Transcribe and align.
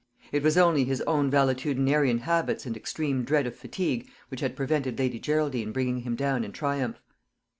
It 0.31 0.41
was 0.41 0.57
only 0.57 0.83
his 0.83 1.01
own 1.01 1.29
valetudinarian 1.29 2.21
habits 2.21 2.65
and 2.65 2.75
extreme 2.75 3.23
dread 3.23 3.45
of 3.45 3.55
fatigue 3.55 4.09
which 4.29 4.39
had 4.41 4.55
prevented 4.55 4.97
Lady 4.97 5.19
Geraldine 5.19 5.71
bringing 5.71 5.99
him 5.99 6.15
down 6.15 6.43
in 6.43 6.51
triumph. 6.51 7.03